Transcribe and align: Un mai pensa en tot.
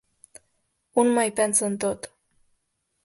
Un 1.03 1.07
mai 1.19 1.33
pensa 1.41 1.67
en 1.73 1.77
tot. 1.85 2.09